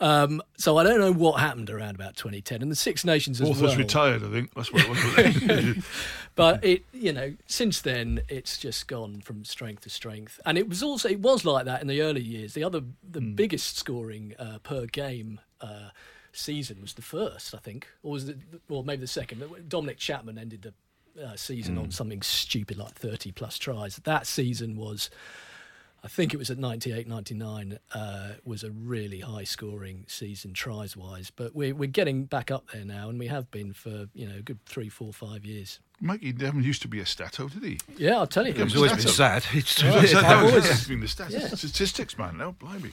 [0.00, 3.50] Um, so I don't know what happened around about 2010, and the Six Nations as
[3.50, 3.76] Author's well.
[3.76, 4.54] retired, I think.
[4.54, 5.84] That's what it was.
[6.36, 10.68] But it, you know, since then it's just gone from strength to strength, and it
[10.68, 12.54] was also it was like that in the early years.
[12.54, 15.90] The other, the biggest scoring uh, per game uh,
[16.32, 18.38] season was the first, I think, or was it,
[18.70, 19.42] or maybe the second.
[19.68, 23.96] Dominic Chapman ended the uh, season on something stupid like 30 plus tries.
[23.96, 25.10] That season was.
[26.02, 30.96] I think it was at 98, 99, uh, was a really high scoring season tries
[30.96, 31.30] wise.
[31.30, 34.36] But we're, we're getting back up there now, and we have been for, you know,
[34.36, 35.78] a good three, four, five years.
[36.00, 37.78] Mikey never used to be a stato, did he?
[37.98, 38.54] Yeah, I'll tell you.
[38.54, 39.44] Yeah, It's always been sad.
[39.52, 41.48] It's That was, that I've was, always- been the stats, Yeah.
[41.48, 42.38] statistics, man.
[42.38, 42.92] No, blimey.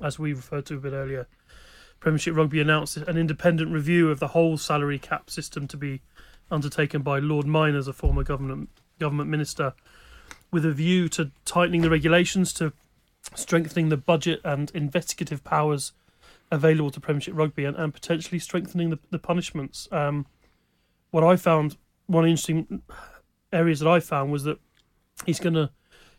[0.00, 1.26] as we referred to a bit earlier,
[2.00, 6.00] Premiership Rugby announced an independent review of the whole salary cap system to be
[6.50, 9.74] undertaken by Lord Myners, a former government government minister,
[10.50, 12.72] with a view to tightening the regulations, to
[13.34, 15.92] strengthening the budget and investigative powers
[16.50, 19.88] available to Premiership Rugby, and, and potentially strengthening the, the punishments.
[19.92, 20.26] Um,
[21.10, 22.82] what I found, one interesting
[23.52, 24.58] areas that I found was that
[25.26, 25.70] he's going to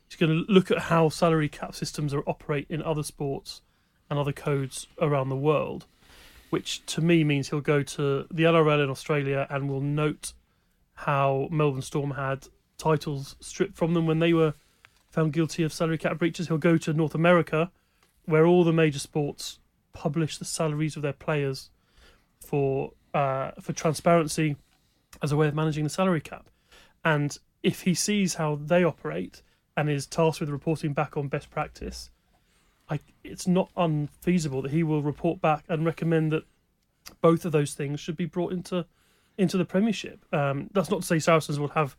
[0.10, 3.62] he's going to look at how salary cap systems are operate in other sports
[4.10, 5.86] and other codes around the world.
[6.50, 10.34] which to me means he'll go to the NRL in Australia and will note
[10.96, 12.48] how Melbourne Storm had
[12.80, 14.56] titles stripped from them when they were
[15.12, 16.48] found guilty of salary cap breaches.
[16.48, 17.72] He'll go to North America,
[18.26, 19.60] where all the major sports
[19.94, 21.70] publish the salaries of their players
[22.40, 24.56] for uh, for transparency
[25.22, 26.50] as a way of managing the salary cap.
[27.04, 29.42] And if he sees how they operate
[29.80, 32.10] and is tasked with reporting back on best practice,
[32.90, 36.44] I, it's not unfeasible that he will report back and recommend that
[37.22, 38.86] both of those things should be brought into
[39.38, 40.26] into the Premiership.
[40.34, 41.96] Um, that's not to say Saracens will have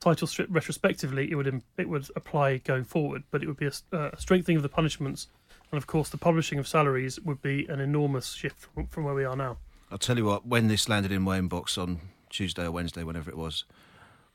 [0.00, 1.30] title strip retrospectively.
[1.30, 4.64] It would it would apply going forward, but it would be a, a strengthening of
[4.64, 5.28] the punishments,
[5.70, 9.14] and of course the publishing of salaries would be an enormous shift from, from where
[9.14, 9.58] we are now.
[9.92, 13.30] I'll tell you what, when this landed in my inbox on Tuesday or Wednesday, whenever
[13.30, 13.64] it was,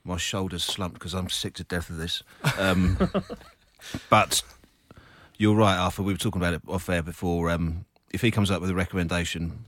[0.04, 2.24] my shoulders slumped because I'm sick to death of this.
[2.58, 2.98] Um,
[4.10, 4.42] but
[5.38, 6.04] you're right, Arthur.
[6.04, 7.50] We were talking about it off air before.
[7.50, 9.66] Um, if he comes up with a recommendation,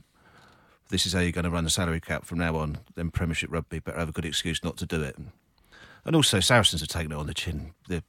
[0.88, 3.50] this is how you're going to run the salary cap from now on, then Premiership
[3.50, 5.16] Rugby better have a good excuse not to do it.
[6.04, 7.72] And also, Saracens have taken it on the chin.
[7.88, 8.02] They're,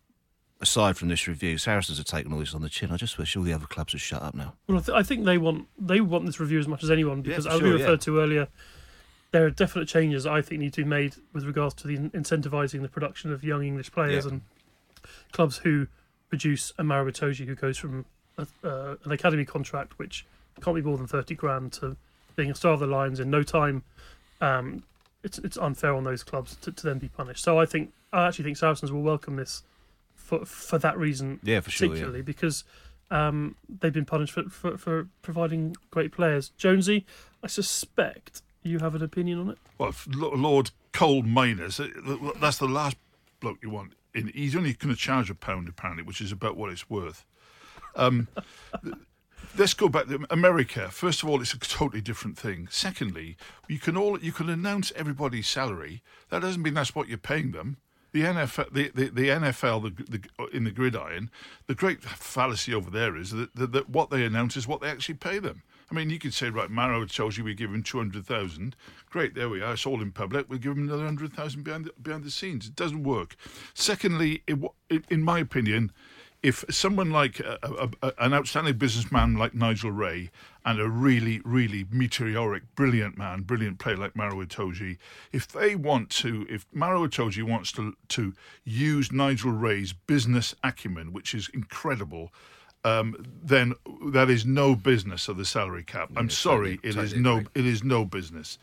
[0.59, 2.91] aside from this review, Saracens have taken all this on the chin.
[2.91, 4.55] I just wish all the other clubs would shut up now.
[4.67, 7.21] Well, I, th- I think they want they want this review as much as anyone
[7.21, 7.97] because, for as we referred yeah.
[7.97, 8.47] to earlier,
[9.33, 12.11] there are definite changes I think need to be made with regards to the in-
[12.11, 14.33] incentivising the production of young English players Yeah.
[14.33, 14.41] and
[15.31, 15.87] clubs who
[16.29, 18.05] produce a Maro who goes from
[18.37, 20.25] a, uh, an academy contract which
[20.61, 21.97] can't be more than thirty grand to
[22.35, 23.83] being a star of the Lions in no time.
[24.39, 24.83] Um,
[25.23, 27.43] it's it's unfair on those clubs to, to then be punished.
[27.43, 29.63] So I think I actually think Saracens will welcome this
[30.15, 31.39] for for that reason.
[31.41, 31.91] Yeah, for sure, yeah.
[31.93, 32.65] particularly because
[33.09, 36.49] um, they've been punished for, for for providing great players.
[36.49, 37.05] Jonesy,
[37.43, 39.57] I suspect you have an opinion on it.
[39.77, 41.87] Well, Lord Coal Miners, uh,
[42.39, 42.97] that's the last
[43.39, 43.93] bloke you want.
[44.13, 47.25] In, he's only going to charge a pound, apparently, which is about what it's worth.
[47.95, 48.27] Um,
[49.57, 50.89] let's go back to America.
[50.89, 52.67] First of all, it's a totally different thing.
[52.69, 56.01] Secondly, you can all you can announce everybody's salary.
[56.29, 57.77] That doesn't mean that's what you're paying them.
[58.11, 61.31] The NFL, the, the, the NFL, the, the, in the gridiron,
[61.65, 64.89] the great fallacy over there is that, that, that what they announce is what they
[64.89, 65.63] actually pay them.
[65.91, 68.75] I mean, you could say, right, Maro tells you we give him 200,000.
[69.09, 69.73] Great, there we are.
[69.73, 70.49] It's all in public.
[70.49, 72.67] We'll give him another 100,000 behind the, behind the scenes.
[72.67, 73.35] It doesn't work.
[73.73, 74.57] Secondly, it,
[75.09, 75.91] in my opinion,
[76.43, 80.29] if someone like a, a, a, an outstanding businessman like Nigel Wray
[80.65, 84.97] and a really, really meteoric, brilliant man, brilliant player like Maro Itoje,
[85.31, 88.33] if they want to, if Maro Itoje wants to to
[88.65, 92.33] use Nigel Wray's business acumen, which is incredible,
[92.83, 93.73] um, then
[94.07, 96.11] that is no business of the salary cap.
[96.15, 97.47] I'm sorry, totally- it is totally no, agree.
[97.55, 98.57] it is no business.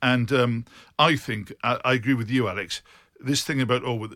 [0.00, 0.64] And um,
[0.98, 2.82] I think I, I agree with you, Alex.
[3.20, 4.08] This thing about oh,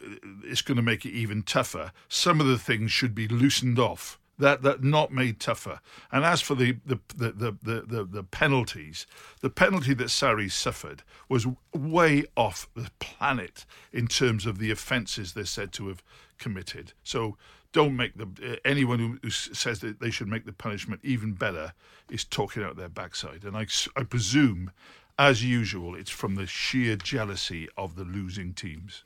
[0.45, 1.93] it's going to make it even tougher.
[2.09, 4.19] Some of the things should be loosened off.
[4.39, 5.81] That that not made tougher.
[6.13, 9.07] And as for the the the the, the, the, the penalties,
[9.41, 15.33] the penalty that Sarri suffered was way off the planet in terms of the offences
[15.33, 16.03] they're said to have
[16.39, 16.93] committed.
[17.03, 17.37] So
[17.77, 21.35] don't make the uh, anyone who, who says that they should make the punishment even
[21.35, 21.75] better
[22.09, 23.45] is talking out their backside.
[23.45, 24.71] And I, I presume,
[25.19, 29.05] as usual, it's from the sheer jealousy of the losing teams.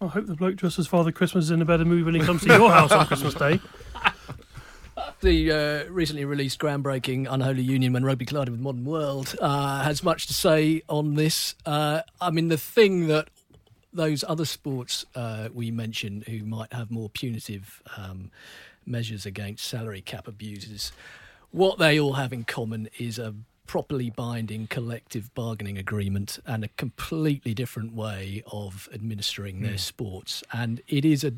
[0.00, 2.22] I hope the bloke dressed as Father Christmas is in a better mood when he
[2.22, 3.60] comes to your house on Christmas Day.
[5.22, 10.02] The uh, recently released groundbreaking Unholy Union When Rugby Collided with Modern World uh, has
[10.02, 11.54] much to say on this.
[11.66, 13.28] Uh, I mean, the thing that
[13.92, 18.30] those other sports uh, we mentioned who might have more punitive um,
[18.86, 20.92] measures against salary cap abuses,
[21.50, 23.34] what they all have in common is a
[23.66, 30.42] properly binding collective bargaining agreement and a completely different way of administering their sports.
[30.52, 31.34] And it is a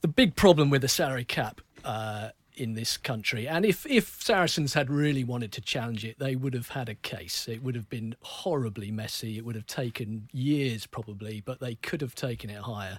[0.00, 4.74] the big problem with the salary cap uh, in this country, and if if Saracens
[4.74, 7.48] had really wanted to challenge it, they would have had a case.
[7.48, 9.36] It would have been horribly messy.
[9.38, 12.98] It would have taken years, probably, but they could have taken it higher.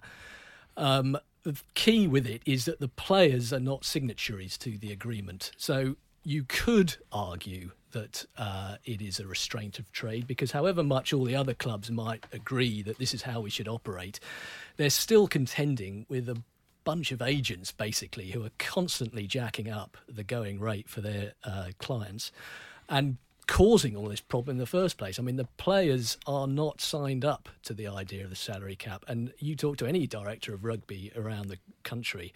[0.77, 5.51] Um, the key with it is that the players are not signatories to the agreement.
[5.57, 11.13] So you could argue that uh, it is a restraint of trade because, however much
[11.13, 14.19] all the other clubs might agree that this is how we should operate,
[14.75, 16.41] they're still contending with a
[16.85, 21.67] bunch of agents basically who are constantly jacking up the going rate for their uh,
[21.79, 22.31] clients
[22.87, 23.17] and
[23.47, 25.19] causing all this problem in the first place.
[25.19, 29.03] I mean, the players are not signed up to the idea of the salary cap.
[29.07, 32.33] And you talk to any director of rugby around the country,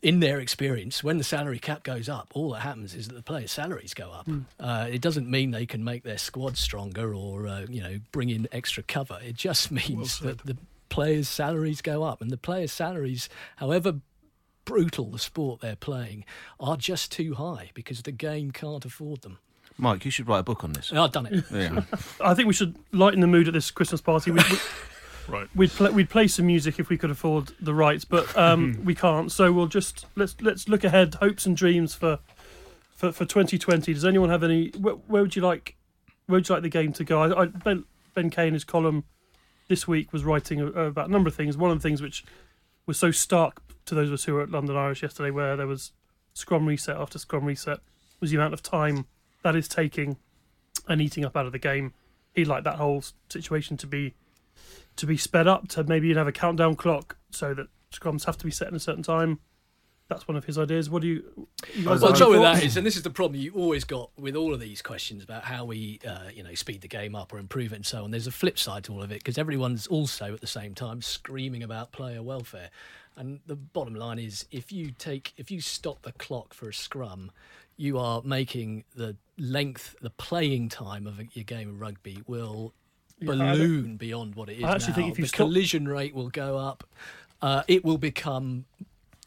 [0.00, 3.22] in their experience, when the salary cap goes up, all that happens is that the
[3.22, 4.28] players' salaries go up.
[4.60, 8.30] Uh, it doesn't mean they can make their squad stronger or uh, you know bring
[8.30, 9.18] in extra cover.
[9.22, 10.56] It just means that the
[10.98, 14.00] players' salaries go up, and the players' salaries, however
[14.64, 16.24] brutal the sport they're playing
[16.58, 19.38] are just too high because the game can't afford them.
[19.78, 20.92] Mike, you should write a book on this.
[20.92, 21.44] I've done it.
[21.52, 21.82] Yeah.
[22.20, 24.32] I think we should lighten the mood at this Christmas party.
[24.32, 24.58] We, we,
[25.28, 25.48] Right.
[25.54, 28.94] we'd play, we'd play some music if we could afford the rights, but um, we
[28.96, 29.30] can't.
[29.30, 32.18] So we'll just let's let's look ahead, hopes and dreams for
[32.96, 33.94] for, for 2020.
[33.94, 34.70] Does anyone have any?
[34.70, 35.76] Where, where would you like?
[36.26, 37.22] Where would you like the game to go?
[37.22, 37.84] I, I, ben,
[38.14, 39.04] ben Kay in his column
[39.68, 41.56] this week was writing uh, about a number of things.
[41.56, 42.24] One of the things which
[42.86, 45.66] was so stark to those of us who were at London Irish yesterday, where there
[45.66, 45.92] was
[46.34, 47.78] scrum reset after scrum reset,
[48.20, 49.06] was the amount of time
[49.42, 50.16] that is taking
[50.88, 51.92] and eating up out of the game.
[52.34, 54.14] He'd like that whole situation to be
[54.96, 58.36] to be sped up to maybe even have a countdown clock so that scrums have
[58.36, 59.38] to be set in a certain time.
[60.08, 60.88] That's one of his ideas.
[60.88, 61.48] What do you?
[61.74, 64.10] you Well, the trouble with that is, and this is the problem you always got
[64.18, 67.30] with all of these questions about how we, uh, you know, speed the game up
[67.32, 68.10] or improve it and so on.
[68.10, 71.02] There's a flip side to all of it because everyone's also at the same time
[71.02, 72.70] screaming about player welfare.
[73.16, 76.74] And the bottom line is, if you take, if you stop the clock for a
[76.74, 77.30] scrum,
[77.76, 82.72] you are making the length, the playing time of your game of rugby will
[83.20, 84.94] Yeah, balloon beyond what it is I actually now.
[84.94, 86.84] think if you the stop- collision rate will go up.
[87.42, 88.64] Uh, it will become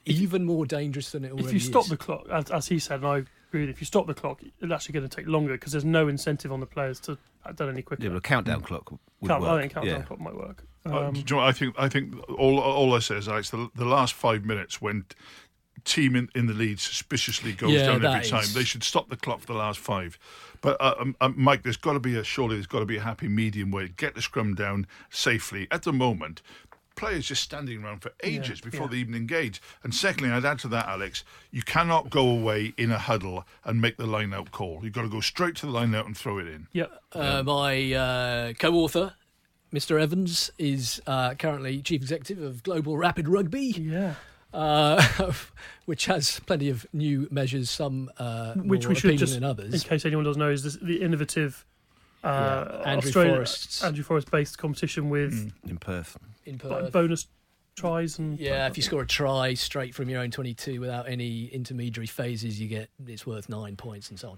[0.06, 1.48] even more dangerous than it already is.
[1.48, 1.90] if you stop is.
[1.90, 3.18] the clock, as, as he said, and I
[3.50, 6.08] agree, if you stop the clock, it's actually going to take longer because there's no
[6.08, 8.04] incentive on the players to have done any quicker.
[8.04, 9.52] Yeah, but a countdown clock would Count- work.
[9.52, 10.06] I think countdown yeah.
[10.06, 10.64] clock might work.
[10.86, 11.76] Uh, Um, do you know what I think?
[11.78, 15.06] I think all all I say is Alex, the, the last five minutes when
[15.84, 19.10] team in, in the lead suspiciously goes Yeah, down every time, is- they should stop
[19.10, 20.18] the clock for the last five.
[20.62, 22.98] But uh, um, um, Mike, there's got to be a surely there's got to be
[22.98, 25.68] a happy medium where you get the scrum down safely.
[25.72, 26.42] At the moment.
[27.02, 28.88] Players just standing around for ages before yeah.
[28.92, 29.60] they even engage.
[29.84, 33.82] And secondly, I'd add to that, Alex, you cannot go away in a huddle and
[33.82, 34.82] make the line out call.
[34.84, 36.68] You've got to go straight to the line out and throw it in.
[36.74, 39.16] yeah, Uh, my uh, co-author,
[39.74, 40.00] Mr.
[40.00, 44.14] Evans, is uh, currently chief executive of Global Rapid Rugby, yeah.
[44.54, 45.02] uh,
[45.86, 49.50] which has plenty of new measures, some uh, Which more we should just, than in
[49.50, 49.74] others.
[49.74, 51.66] In case anyone doesn't know, is this, the innovative
[52.24, 52.28] uh,
[52.84, 56.18] Yeah, Andrew Australia- Forrest's- Andrew Forrest-based competition with in Perth.
[56.46, 56.92] in bo- Perth.
[56.92, 57.28] bonus
[57.76, 61.46] tries and Yeah, if you score a try straight from your own 22 without any
[61.48, 64.38] intermediary phases, you get it's worth nine points and so on.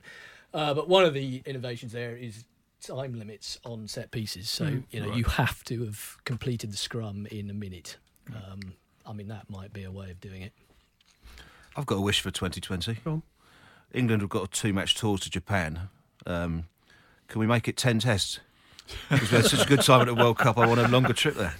[0.54, 2.46] Uh, but one of the innovations there is
[2.80, 4.50] time limits on set pieces.
[4.50, 4.84] So Mm.
[4.91, 7.98] you know you have to have completed the scrum in a minute.
[8.34, 8.60] Um,
[9.06, 10.54] I mean that might be a way of doing it.
[11.76, 12.98] I've got a wish for 2020.
[13.93, 15.89] England have got two match tours to Japan.
[16.26, 16.65] Um,
[17.27, 18.39] can we make it 10 tests?
[19.09, 21.13] Because we had such a good time at the World Cup, I want a longer
[21.13, 21.55] trip there.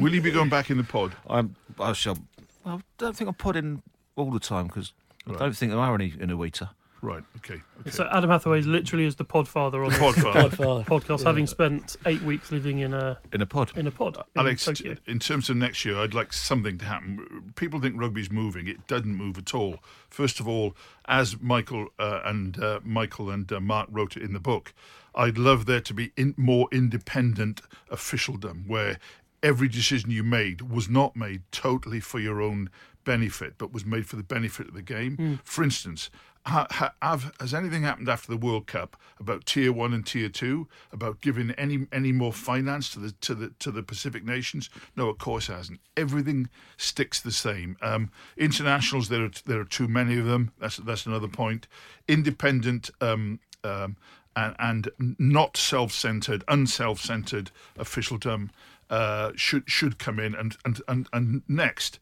[0.00, 1.14] Will you be going back in the pod?
[1.28, 2.18] I'm, I shall.
[2.66, 3.82] I don't think I'm putting
[4.16, 4.92] all the time because
[5.26, 5.36] Right.
[5.36, 6.70] I don't think there are any in a.
[7.04, 7.22] Right.
[7.36, 7.60] Okay.
[7.80, 7.90] okay.
[7.90, 10.86] So Adam Hathaway literally is the podfather on this Podfather.
[10.86, 11.26] podcast, Yeah.
[11.26, 13.76] having spent eight weeks living in a In a pod.
[13.76, 14.16] in a pod.
[14.16, 14.96] in Alex, Tokyo.
[15.06, 17.52] in terms of next year, I'd like something to happen.
[17.56, 18.66] People think rugby's moving.
[18.68, 19.80] It doesn't move at all.
[20.08, 20.74] First of all,
[21.06, 24.72] as Michael uh, and uh, Michael and uh, Mark wrote it in the book,
[25.14, 28.98] I'd love there to be in, more independent officialdom, where
[29.42, 32.70] every decision you made was not made totally for your own
[33.04, 35.38] benefit, but was made for the benefit of the game.
[35.44, 36.08] For instance,
[36.46, 40.28] ha, ha, have, has anything happened after the World Cup about tier one and tier
[40.28, 44.70] two about giving any any more finance to the to the to the Pacific nations?
[44.96, 45.80] No, of course it hasn't.
[45.96, 47.76] Everything sticks the same.
[47.80, 50.52] Um, internationals, there are there are too many of them.
[50.58, 51.66] That's that's another point.
[52.08, 52.90] Independent.
[53.00, 53.96] Um, um,
[54.36, 54.56] and,
[54.98, 58.50] and not self-centered, unself-centered officialdom
[58.90, 60.34] uh, should should come in.
[60.34, 62.00] And, and and and next,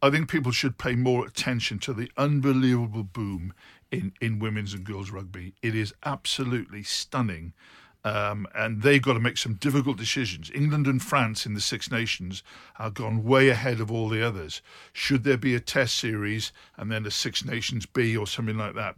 [0.00, 3.52] I think people should pay more attention to the unbelievable boom
[3.92, 5.54] in, in women's and girls rugby.
[5.62, 7.52] It is absolutely stunning.
[8.04, 10.50] Um, and they've got to make some difficult decisions.
[10.52, 12.42] England and France in the Six Nations
[12.80, 14.60] are gone way ahead of all the others.
[14.92, 18.74] Should there be a Test series and then a Six Nations B or something like
[18.74, 18.96] that?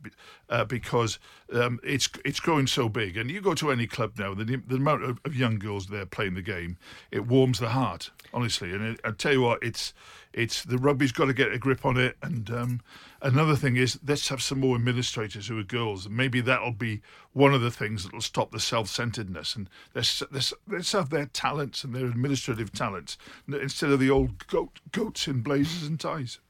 [0.48, 1.18] Uh, because
[1.52, 3.18] um, it's it's growing so big.
[3.18, 6.06] And you go to any club now, the, the amount of, of young girls there
[6.06, 6.78] playing the game,
[7.10, 8.72] it warms the heart, honestly.
[8.72, 9.94] And it, I tell you what, it's
[10.32, 12.16] it's the rugby's got to get a grip on it.
[12.20, 12.80] And um,
[13.22, 17.00] another thing is, let's have some more administrators who are girls, and maybe that'll be
[17.32, 19.54] one of the things that'll stop the self-centeredness.
[19.54, 23.16] And let's let's, let's have their talents and their administrative talents
[23.48, 26.40] instead of the old goat, goats in blazers and ties.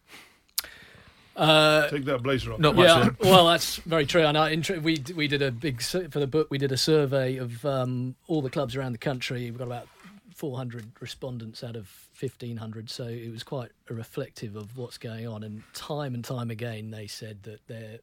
[1.37, 2.61] Uh, Take that blazer off.
[2.61, 2.87] Not much.
[2.87, 4.23] yeah, well, that's very true.
[4.23, 6.47] And I, in, we we did a big sur- for the book.
[6.49, 9.51] We did a survey of um, all the clubs around the country.
[9.51, 9.89] We've got about
[10.35, 11.89] 400 respondents out of
[12.19, 15.43] 1500, so it was quite a reflective of what's going on.
[15.43, 17.99] And time and time again, they said that their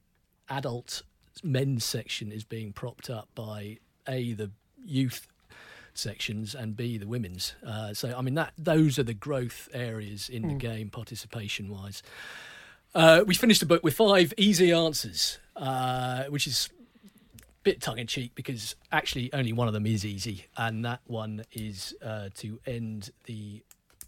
[0.49, 1.03] adult
[1.43, 3.77] men's section is being propped up by
[4.07, 4.51] a the
[4.83, 5.27] youth
[5.93, 7.53] sections and b the women's.
[7.65, 12.01] Uh, so I mean that those are the growth areas in the game participation wise.
[12.93, 16.69] Uh, we finished the book with five easy answers, uh, which is
[17.63, 21.43] bit tongue in cheek because actually only one of them is easy, and that one
[21.51, 23.63] is uh, to end the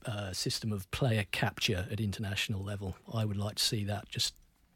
[0.05, 2.95] uh, system of player capture at international level.
[3.13, 4.33] I would like to see that just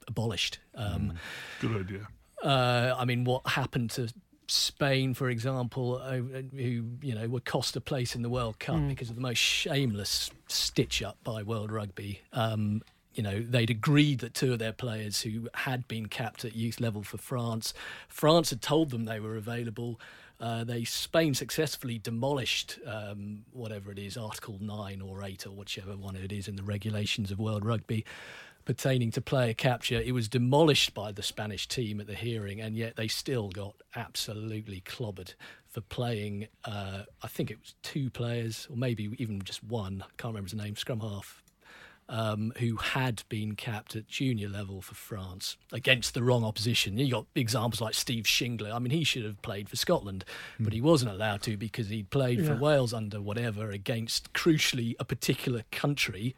[0.08, 0.60] abolished.
[0.76, 1.14] Um,
[1.60, 2.08] Good idea.
[2.44, 4.10] uh, I mean, what happened to
[4.48, 6.18] Spain, for example, uh,
[6.56, 9.40] who you know were cost a place in the World Cup because of the most
[9.40, 12.22] shameless stitch up by World Rugby.
[12.32, 12.82] Um,
[13.18, 16.80] you know, they'd agreed that two of their players who had been capped at youth
[16.80, 17.74] level for France,
[18.08, 20.00] France had told them they were available.
[20.40, 25.98] Uh, they Spain successfully demolished um, whatever it is, Article nine or eight or whichever
[25.98, 28.06] one it is in the regulations of World Rugby
[28.66, 30.00] pertaining to player capture.
[30.00, 33.76] It was demolished by the Spanish team at the hearing, and yet they still got
[33.96, 35.34] absolutely clobbered
[35.70, 36.50] for playing.
[36.66, 40.04] Uh, I think it was two players, or maybe even just one.
[40.04, 40.76] I can't remember his name.
[40.76, 41.42] Scrum half.
[42.10, 46.98] Um, who had been capped at junior level for France against the wrong opposition.
[46.98, 48.74] You got examples like Steve Shingler.
[48.74, 50.24] I mean, he should have played for Scotland,
[50.58, 55.04] but he wasn't allowed to because he'd played for Wales under whatever against, crucially, a
[55.04, 56.38] particular country.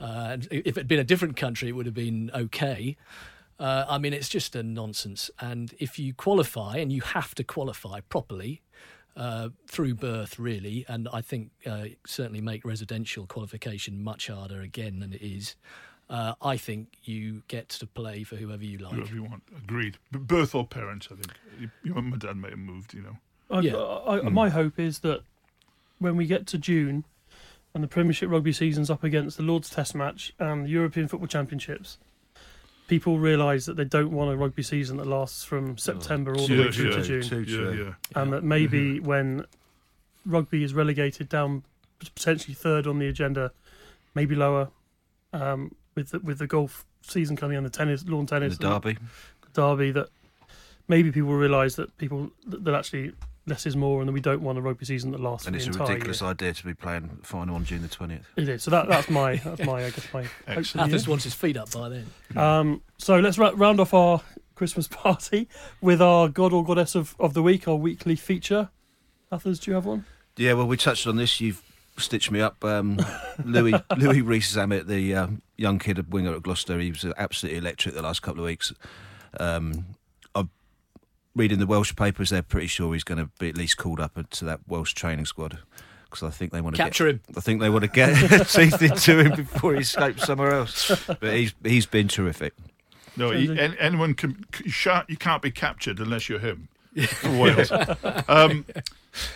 [0.00, 2.96] Uh, if it had been a different country, it would have been okay.
[3.58, 5.30] Uh, I mean, it's just a nonsense.
[5.40, 8.60] And if you qualify, and you have to qualify properly
[9.16, 15.00] uh, through birth, really, and I think uh, certainly make residential qualification much harder again
[15.00, 15.56] than it is.
[16.08, 18.92] Uh, I think you get to play for whoever you like.
[18.92, 19.42] Whoever you want.
[19.56, 19.96] Agreed.
[20.12, 21.32] B- birth or parents, I think.
[21.58, 23.16] You, your mum and dad may have moved, you know.
[23.50, 23.74] I, Yeah.
[23.76, 25.22] I, I- My hope is that
[25.98, 27.04] when we get to June
[27.74, 31.26] and the Premiership rugby season's up against the Lord's Test match and the European Football
[31.26, 31.98] Championships,
[32.88, 36.58] people realise that they don't want a rugby season that lasts from September all the
[36.58, 37.76] way through to June.
[37.76, 37.94] Yeah, yeah.
[38.14, 39.44] and that maybe when
[40.24, 41.62] rugby is relegated down
[41.98, 43.52] potentially third on the agenda,
[44.14, 44.68] maybe lower,
[45.32, 48.68] um, with the, with the golf season coming on the tennis, lawn In tennis, the
[48.68, 48.98] derby.
[49.52, 50.08] derby, that
[50.88, 53.12] maybe people realise that people that, that actually
[53.46, 55.58] less is more, and that we don't want a rugby season that lasts And for
[55.68, 56.30] it's the a ridiculous year.
[56.30, 58.22] idea to be playing final on June the 20th.
[58.36, 58.62] It is.
[58.62, 61.34] So that that's my that's my I guess my hope for the Hathers wants his
[61.34, 62.06] feet up by then.
[62.36, 64.20] Um, so let's ra- round off our
[64.54, 65.48] Christmas party
[65.80, 68.70] with our god or goddess of, of the week, our weekly feature.
[69.30, 70.04] Hathers, do you have one?
[70.36, 71.40] Yeah, well, we touched on this.
[71.40, 71.62] You've
[71.98, 72.62] stitched me up.
[72.64, 72.98] Um,
[73.44, 77.94] Louis Louis Rees-Zammit, the um, young kid at winger at Gloucester, he was absolutely electric
[77.94, 78.72] the last couple of weeks.
[79.40, 79.95] Um, I'm
[81.36, 82.30] reading the Welsh papers.
[82.30, 85.26] They're pretty sure he's going to be at least called up to that Welsh training
[85.26, 85.58] squad
[86.04, 87.20] because I think they want to Capture him.
[87.36, 88.14] I think they want to get
[88.48, 90.90] teeth into him before he escapes somewhere else.
[91.06, 92.54] But he's he's been terrific.
[93.16, 94.44] No, he, anyone can.
[94.64, 94.72] You,
[95.08, 96.68] you can't be captured unless you're him.
[97.24, 97.70] Wales.
[98.28, 98.64] um,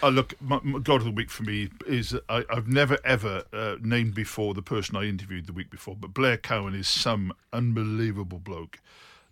[0.02, 3.44] uh, look, my, my God of the week for me is I, I've never ever
[3.52, 7.32] uh, named before the person I interviewed the week before, but Blair Cowan is some
[7.52, 8.80] unbelievable bloke.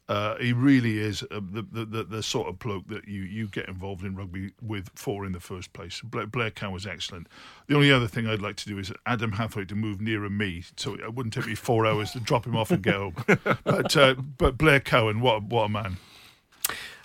[0.09, 3.46] Uh, he really is uh, the, the, the the sort of bloke that you, you
[3.46, 6.00] get involved in rugby with for in the first place.
[6.00, 7.26] Blair, Blair Cowan was excellent.
[7.66, 10.64] The only other thing I'd like to do is Adam Hathaway to move nearer me,
[10.76, 13.14] so it wouldn't take me four hours to drop him off and get home.
[13.64, 15.96] But uh, but Blair Cowan, what a, what a man!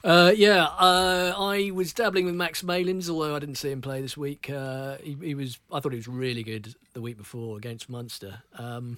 [0.04, 4.01] Uh, yeah, uh, I was dabbling with Max Malins, although I didn't see him play
[4.01, 4.49] this week.
[4.49, 8.43] Uh, he, he was, I thought he was really good the week before against Munster.
[8.58, 8.97] Um,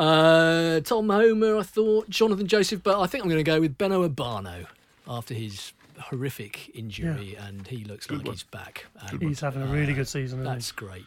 [0.00, 3.76] uh, Tom Homer, I thought Jonathan Joseph, but I think I'm going to go with
[3.76, 4.66] Beno Obano
[5.06, 8.32] after his horrific injury, and he looks like one.
[8.32, 8.86] he's back.
[9.00, 10.40] And He's having a really good season.
[10.40, 10.54] Isn't he?
[10.54, 11.04] that's great.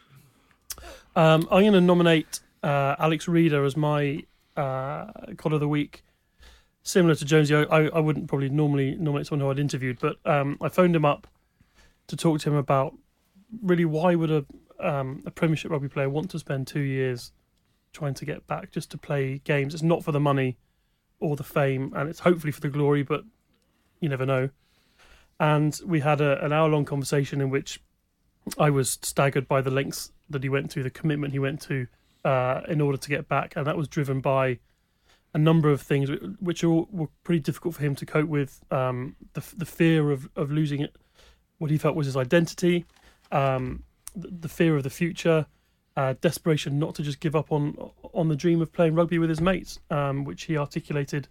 [1.16, 4.22] Um, I'm going to nominate uh, Alex Rieder as my
[4.56, 6.04] uh, God of the Week.
[6.84, 10.18] Similar to Jonesy, I, I, I wouldn't probably normally nominate someone who I'd interviewed, but
[10.24, 11.26] um, I phoned him up
[12.06, 12.94] to talk to him about
[13.62, 14.44] really why would a
[14.80, 17.32] um, a Premiership rugby player want to spend two years
[17.94, 19.72] trying to get back just to play games?
[19.72, 20.58] It's not for the money
[21.20, 23.24] or the fame, and it's hopefully for the glory, but
[24.00, 24.50] you never know.
[25.40, 27.80] And we had a, an hour long conversation in which
[28.58, 31.86] I was staggered by the lengths that he went to, the commitment he went to
[32.24, 34.58] uh, in order to get back, and that was driven by
[35.32, 38.62] a number of things which are were pretty difficult for him to cope with.
[38.70, 40.96] Um, the the fear of of losing it,
[41.58, 42.84] what he felt was his identity,
[43.32, 43.82] um,
[44.14, 45.46] the, the fear of the future,
[45.96, 47.76] uh, desperation not to just give up on
[48.12, 51.28] on the dream of playing rugby with his mates, um, which he articulated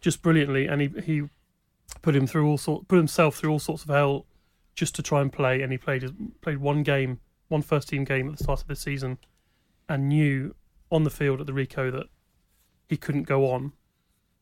[0.00, 1.22] just brilliantly, and he he
[2.00, 4.26] put him through all sort put himself through all sorts of hell
[4.74, 6.04] just to try and play, and he played
[6.40, 9.18] played one game, one first team game at the start of this season,
[9.88, 10.54] and knew
[10.90, 12.06] on the field at the Ricoh that
[12.88, 13.72] he couldn't go on,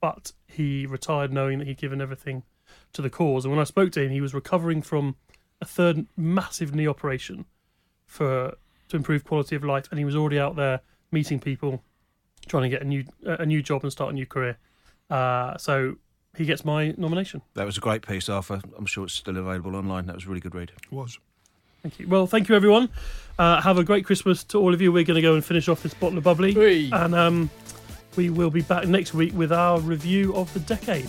[0.00, 2.42] but he retired knowing that he'd given everything
[2.92, 3.44] to the cause.
[3.44, 5.16] And when I spoke to him, he was recovering from
[5.60, 7.44] a third massive knee operation
[8.06, 8.56] for
[8.90, 10.80] to improve quality of life, and he was already out there
[11.10, 11.82] meeting people,
[12.46, 14.58] trying to get a new a new job and start a new career.
[15.08, 15.96] Uh, so
[16.36, 17.42] he gets my nomination.
[17.54, 18.60] That was a great piece, Arthur.
[18.76, 20.06] I'm sure it's still available online.
[20.06, 20.70] That was a really good read.
[20.70, 21.18] It was.
[21.82, 22.08] Thank you.
[22.08, 22.90] Well, thank you everyone.
[23.38, 24.92] Uh, have a great Christmas to all of you.
[24.92, 26.90] We're going to go and finish off this bottle of bubbly, Whee!
[26.92, 27.50] and um,
[28.16, 31.08] we will be back next week with our review of the decade.